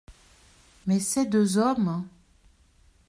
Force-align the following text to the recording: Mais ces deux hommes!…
Mais 0.87 0.99
ces 0.99 1.27
deux 1.27 1.59
hommes!… 1.59 2.07